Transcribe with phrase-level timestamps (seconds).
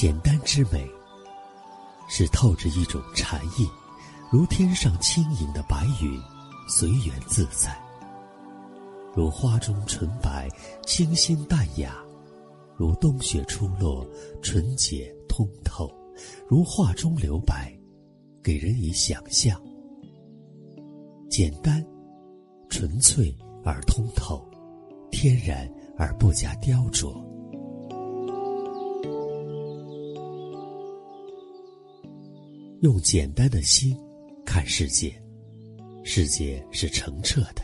[0.00, 0.88] 简单之美，
[2.08, 3.68] 是透着一种禅意，
[4.30, 6.22] 如天上轻盈的白云，
[6.68, 7.72] 随缘自在；
[9.12, 10.48] 如花中纯白，
[10.86, 11.90] 清新淡雅；
[12.76, 14.06] 如冬雪初落，
[14.40, 15.92] 纯洁通透；
[16.46, 17.76] 如画中留白，
[18.40, 19.60] 给人以想象。
[21.28, 21.84] 简单、
[22.68, 24.48] 纯粹而通透，
[25.10, 27.20] 天然而不加雕琢。
[32.80, 33.98] 用简单的心
[34.46, 35.12] 看世界，
[36.04, 37.62] 世界是澄澈的、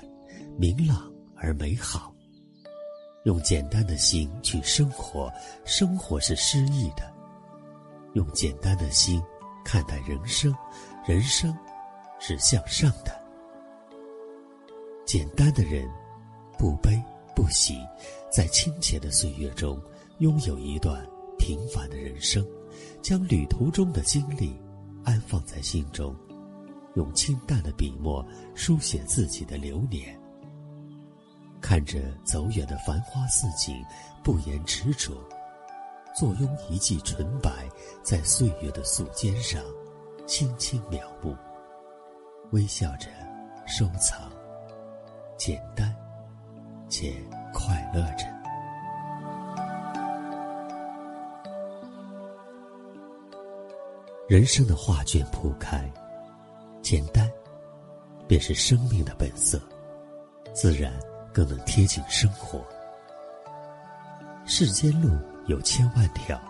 [0.59, 2.12] 明朗而美好。
[3.24, 5.32] 用简单的心去生活，
[5.64, 7.14] 生活是诗意的。
[8.14, 9.22] 用简单的心
[9.64, 10.52] 看待人生，
[11.06, 11.56] 人生
[12.19, 13.16] 是向上的。
[15.06, 15.88] 简单的人，
[16.58, 17.00] 不悲
[17.36, 17.78] 不喜，
[18.33, 19.81] 在清浅的岁月中，
[20.19, 21.06] 拥有一段
[21.38, 22.44] 平凡的人生，
[23.00, 24.53] 将旅途中的经历。
[25.05, 26.14] 安放在心中，
[26.94, 28.24] 用清淡的笔墨
[28.55, 30.19] 书写自己的流年。
[31.60, 33.75] 看着走远的繁花似锦，
[34.22, 35.12] 不言执着，
[36.14, 37.50] 坐拥一记纯白，
[38.02, 39.62] 在岁月的素笺上，
[40.27, 41.34] 轻轻描摹，
[42.50, 43.08] 微笑着
[43.66, 44.30] 收藏，
[45.38, 45.94] 简单
[46.91, 47.14] 且
[47.52, 48.33] 快乐着。
[54.27, 55.86] 人生的画卷铺开，
[56.80, 57.30] 简单，
[58.27, 59.61] 便是生命的本色，
[60.55, 60.91] 自然
[61.31, 62.64] 更能贴近生活。
[64.47, 65.11] 世间路
[65.47, 66.41] 有千万条，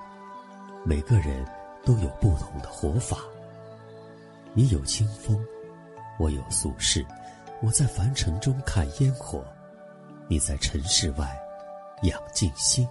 [0.84, 1.44] 每个人
[1.84, 3.18] 都有不同的活法。
[4.52, 5.36] 你有清风，
[6.20, 7.04] 我有俗世，
[7.60, 9.44] 我在凡尘中看烟火，
[10.28, 11.36] 你在尘世外
[12.02, 12.88] 养静心。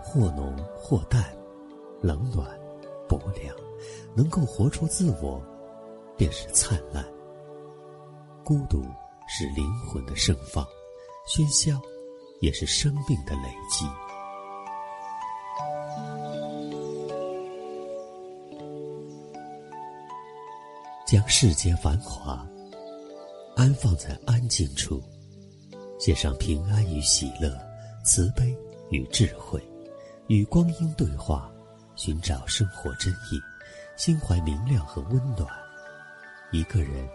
[0.00, 1.24] 或浓或淡，
[2.00, 2.48] 冷暖。
[3.08, 3.54] 薄凉，
[4.14, 5.42] 能够活出自我，
[6.16, 7.04] 便是灿烂。
[8.44, 8.84] 孤独
[9.28, 10.66] 是灵魂的盛放，
[11.26, 11.80] 喧嚣
[12.40, 13.86] 也是生命的累积。
[21.06, 22.46] 将世间繁华
[23.56, 25.00] 安放在安静处，
[25.98, 27.56] 写上平安与喜乐，
[28.04, 28.56] 慈悲
[28.90, 29.62] 与智慧，
[30.26, 31.53] 与光阴对话。
[31.96, 33.40] 寻找生活真意，
[33.96, 35.46] 心怀明亮和温暖。
[36.50, 37.08] 一个人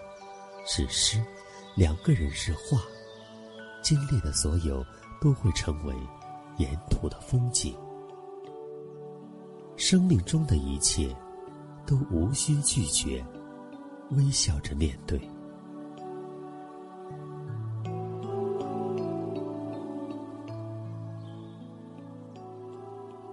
[0.65, 1.23] 是诗，
[1.75, 2.81] 两个人是画。
[3.81, 4.85] 经历的所有
[5.21, 5.95] 都会成为
[6.57, 7.75] 沿途的风景。
[9.77, 11.15] 生命中的一切
[11.85, 13.25] 都无需拒绝，
[14.11, 15.19] 微笑着面对。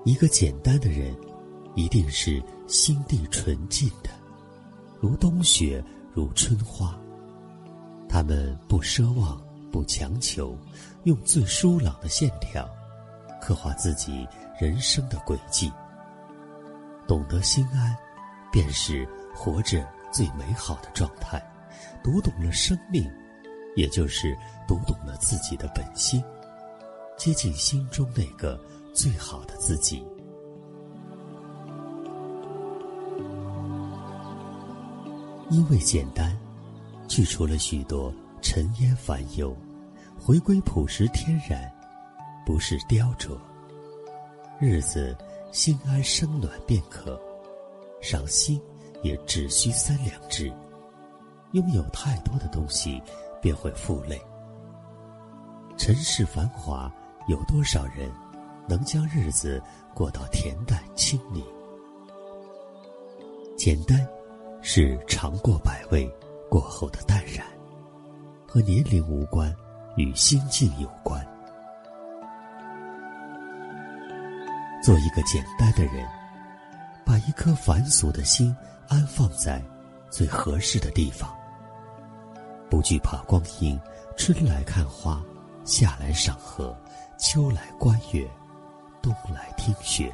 [0.04, 1.16] 一个简单的人。
[1.76, 4.10] 一定是心地纯净的，
[4.98, 6.98] 如冬雪，如春花。
[8.08, 10.56] 他们不奢望，不强求，
[11.04, 12.66] 用最疏朗的线条，
[13.42, 14.26] 刻画自己
[14.58, 15.70] 人生的轨迹。
[17.06, 17.94] 懂得心安，
[18.50, 21.40] 便是活着最美好的状态。
[22.02, 23.06] 读懂了生命，
[23.76, 24.34] 也就是
[24.66, 26.24] 读懂了自己的本心，
[27.18, 28.58] 接近心中那个
[28.94, 30.02] 最好的自己。
[35.48, 36.36] 因为简单，
[37.08, 38.12] 去除了许多
[38.42, 39.56] 尘烟烦忧，
[40.18, 41.72] 回归朴实天然，
[42.44, 43.38] 不是雕琢。
[44.58, 45.16] 日子
[45.52, 47.20] 心安生暖便可，
[48.00, 48.60] 赏心
[49.02, 50.52] 也只需三两支。
[51.52, 53.00] 拥有太多的东西，
[53.40, 54.20] 便会负累。
[55.78, 56.92] 尘世繁华，
[57.28, 58.10] 有多少人
[58.68, 59.62] 能将日子
[59.94, 61.44] 过到恬淡清明？
[63.56, 64.04] 简单。
[64.62, 66.10] 是尝过百味
[66.50, 67.46] 过后的淡然，
[68.46, 69.54] 和年龄无关，
[69.96, 71.24] 与心境有关。
[74.82, 76.06] 做一个简单的人，
[77.04, 78.54] 把一颗凡俗的心
[78.88, 79.62] 安放在
[80.10, 81.34] 最合适的地方。
[82.68, 83.78] 不惧怕光阴，
[84.16, 85.22] 春来看花，
[85.64, 86.76] 夏来赏荷，
[87.18, 88.28] 秋来观月，
[89.00, 90.12] 冬来听雪。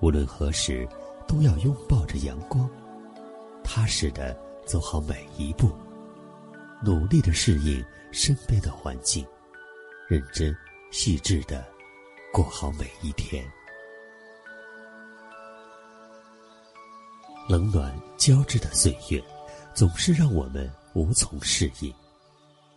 [0.00, 0.88] 无论何时，
[1.26, 2.68] 都要拥抱着阳光。
[3.68, 4.34] 踏实的
[4.64, 5.70] 走好每一步，
[6.82, 9.26] 努力的适应身边的环境，
[10.08, 10.56] 认真
[10.90, 11.62] 细致的
[12.32, 13.44] 过好每一天。
[17.46, 19.22] 冷暖交织的岁月，
[19.74, 21.94] 总是让我们无从适应。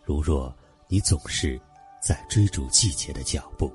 [0.04, 0.54] 如若
[0.88, 1.58] 你总是
[2.02, 3.72] 在追逐季节的脚步，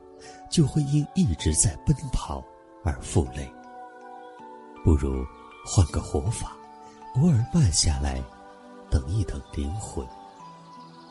[0.51, 2.45] 就会因一直在奔跑
[2.85, 3.51] 而负累。
[4.83, 5.25] 不如
[5.65, 6.55] 换个活法，
[7.17, 8.23] 偶尔慢下来，
[8.91, 10.05] 等一等灵魂。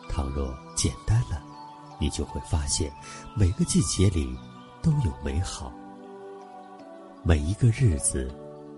[0.09, 1.43] 倘若简单了，
[2.01, 2.93] 你就会发现，
[3.37, 4.25] 每个季节里
[4.81, 5.73] 都有美好，
[7.25, 8.31] 每一个日子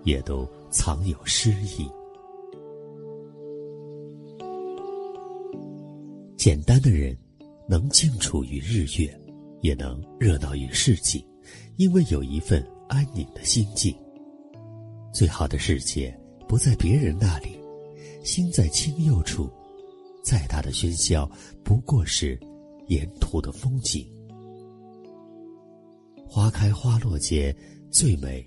[0.03, 1.87] 也都藏有诗意。
[6.35, 7.15] 简单的人，
[7.67, 9.21] 能静处于日月，
[9.61, 11.23] 也能热闹于市井，
[11.75, 13.95] 因为有一份安宁的心境。
[15.13, 16.18] 最好的世界
[16.49, 17.59] 不在别人那里，
[18.23, 19.47] 心在清幽处。
[20.23, 21.29] 再大的喧嚣，
[21.63, 22.39] 不过是
[22.87, 24.03] 沿途的风景。
[26.27, 27.55] 花开花落间，
[27.91, 28.43] 最美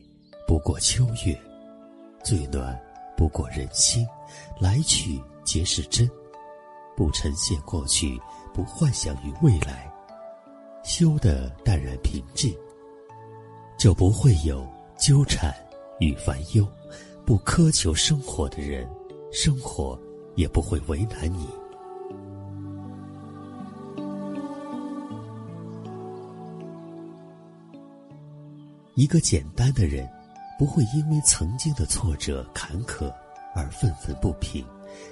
[0.48, 1.40] 不过秋月，
[2.24, 2.76] 最暖
[3.16, 4.04] 不过人心。
[4.60, 6.10] 来去皆是真。
[6.96, 8.20] 不呈现过去，
[8.52, 9.88] 不幻想于未来，
[10.82, 12.52] 修得淡然平静，
[13.78, 14.66] 就不会有
[14.98, 15.54] 纠缠
[16.00, 16.66] 与烦忧。
[17.32, 18.86] 不苛求生活的人，
[19.32, 19.98] 生活
[20.34, 21.48] 也不会为难你。
[28.96, 30.06] 一个简单的人，
[30.58, 33.10] 不会因为曾经的挫折坎坷
[33.54, 34.62] 而愤愤不平，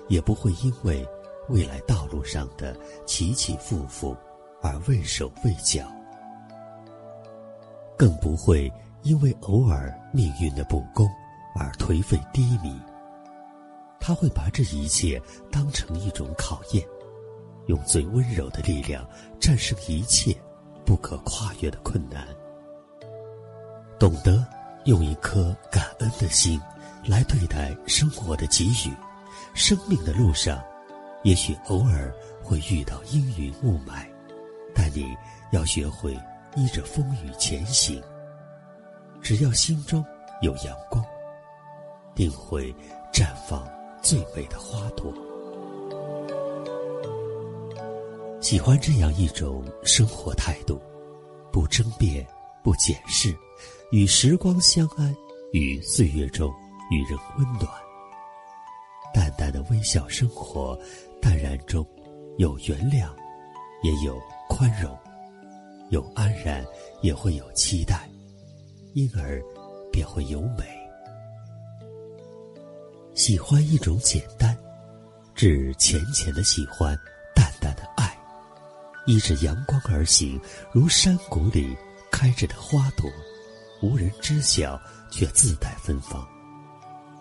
[0.09, 1.03] 也不会因为。
[1.49, 2.77] 未来道路上的
[3.07, 4.15] 起起伏伏，
[4.61, 5.91] 而畏手畏脚，
[7.97, 8.71] 更不会
[9.05, 11.09] 因为偶尔命运的不公
[11.55, 12.81] 而颓废低迷。
[13.99, 15.21] 他会把这一切
[15.51, 16.85] 当成一种考验，
[17.67, 19.07] 用最温柔的力量
[19.39, 20.35] 战胜一切
[20.85, 22.27] 不可跨越的困难。
[23.99, 24.45] 懂得
[24.87, 26.59] 用一颗感恩的心
[27.05, 28.93] 来对待生活的给予，
[29.55, 30.63] 生命的路上。
[31.23, 32.11] 也许偶尔
[32.43, 34.07] 会遇到阴云雾霾，
[34.75, 35.15] 但你
[35.53, 36.19] 要学会
[36.57, 38.03] 依着风雨前行。
[39.21, 40.03] 只要心中
[40.41, 41.05] 有阳光，
[42.21, 42.71] 定会
[43.11, 43.67] 绽放
[44.03, 45.11] 最美的花朵。
[48.43, 50.79] 喜欢这样一种生活态度：
[51.51, 52.27] 不争辩，
[52.63, 53.35] 不检视，
[53.91, 55.17] 与时光相安，
[55.53, 56.53] 与岁月中
[56.91, 57.67] 与人温暖。
[59.15, 60.79] 淡淡的微笑，生活。
[61.23, 61.87] 淡然中，
[62.37, 63.09] 有原谅，
[63.83, 64.95] 也有宽容；
[65.89, 66.63] 有安然，
[67.01, 68.07] 也会有期待，
[68.93, 69.43] 因而
[69.91, 70.80] 便会有美。
[73.21, 74.57] 喜欢一种简单，
[75.35, 76.99] 指浅浅的喜欢，
[77.35, 78.19] 淡淡的爱。
[79.05, 80.41] 依着阳光而行，
[80.73, 81.77] 如山谷里
[82.11, 83.11] 开着的花朵，
[83.83, 84.81] 无人知晓，
[85.11, 86.27] 却自带芬芳。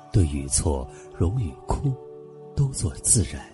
[0.09, 1.93] 对与错，荣与枯，
[2.55, 3.45] 都做自然。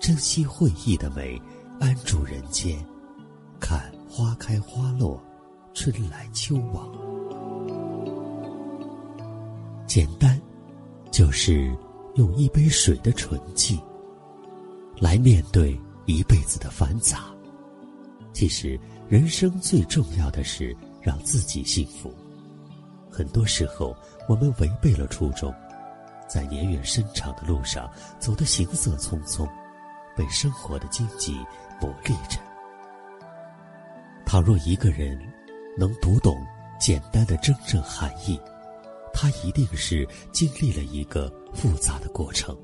[0.00, 1.40] 珍惜会意的美，
[1.78, 2.84] 安住人间，
[3.60, 5.22] 看花开花落，
[5.74, 6.90] 春来秋往。
[9.86, 10.40] 简单，
[11.10, 11.74] 就是
[12.14, 13.80] 用一杯水的纯净，
[14.98, 17.24] 来面对一辈子的繁杂。
[18.32, 18.78] 其实，
[19.08, 22.14] 人生最重要的是让自己幸福。
[23.10, 23.96] 很多时候，
[24.28, 25.52] 我们违背了初衷，
[26.28, 29.48] 在年月深长的路上走得行色匆匆。
[30.16, 31.38] 被生活的荆棘
[31.80, 32.38] 磨砺着。
[34.26, 35.18] 倘若一个人
[35.78, 36.44] 能读懂
[36.78, 38.38] 简单的真正含义，
[39.22, 42.56] 他一定是经历了一个复杂的过程，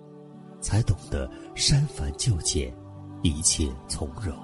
[0.58, 2.74] 才懂得删繁就简，
[3.22, 4.34] 一切从容。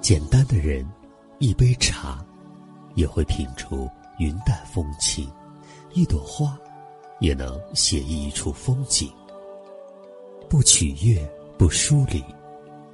[0.00, 0.84] 简单的人，
[1.38, 2.20] 一杯茶，
[2.96, 5.28] 也会品出云淡风轻；
[5.92, 6.58] 一朵花，
[7.20, 9.08] 也能写意一处风景。
[10.50, 11.24] 不取悦，
[11.56, 12.24] 不疏离，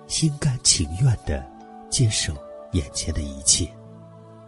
[0.06, 1.42] 心甘情愿的
[1.88, 2.34] 接受
[2.72, 3.66] 眼前的一切，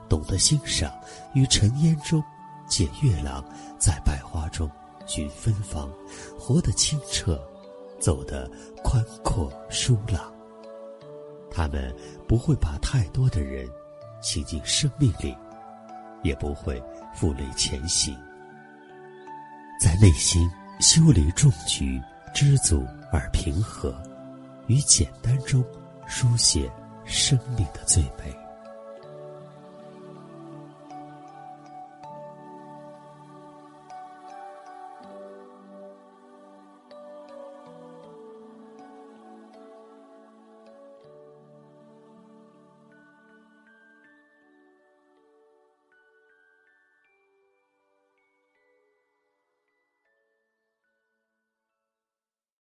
[0.09, 0.93] 懂得欣赏，
[1.35, 2.23] 于尘烟中
[2.67, 3.45] 见月朗，
[3.79, 4.71] 在百花中
[5.07, 5.91] 寻芬芳，
[6.39, 7.41] 活得清澈，
[8.01, 8.51] 走得
[8.83, 10.33] 宽阔舒朗。
[11.51, 11.95] 他们
[12.29, 13.69] 不会把太多的人
[14.21, 15.37] 请进生命里，
[16.23, 16.83] 也不会
[17.15, 18.17] 负累前行，
[19.81, 22.01] 在内心修理重局。
[22.35, 23.97] 知足而平和，
[24.67, 25.65] 于简单中
[26.07, 26.71] 书写
[27.07, 28.46] 生命的最美。